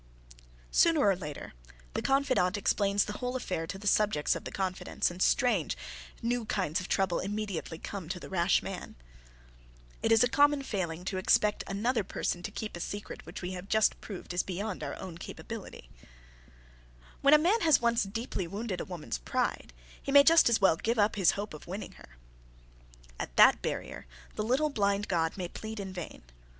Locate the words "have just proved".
13.51-14.33